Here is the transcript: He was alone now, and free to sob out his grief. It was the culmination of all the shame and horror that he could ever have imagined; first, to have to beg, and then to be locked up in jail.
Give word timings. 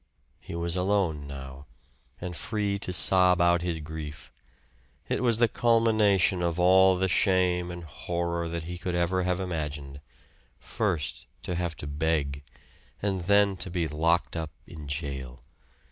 He 0.39 0.55
was 0.55 0.75
alone 0.75 1.27
now, 1.27 1.67
and 2.19 2.35
free 2.35 2.79
to 2.79 2.91
sob 2.91 3.39
out 3.39 3.61
his 3.61 3.77
grief. 3.77 4.31
It 5.07 5.21
was 5.21 5.37
the 5.37 5.47
culmination 5.47 6.41
of 6.41 6.59
all 6.59 6.97
the 6.97 7.07
shame 7.07 7.69
and 7.69 7.83
horror 7.83 8.49
that 8.49 8.63
he 8.63 8.79
could 8.79 8.95
ever 8.95 9.21
have 9.21 9.39
imagined; 9.39 10.01
first, 10.59 11.27
to 11.43 11.53
have 11.53 11.75
to 11.75 11.85
beg, 11.85 12.41
and 12.99 13.21
then 13.25 13.55
to 13.57 13.69
be 13.69 13.87
locked 13.87 14.35
up 14.35 14.49
in 14.65 14.87
jail. 14.87 15.43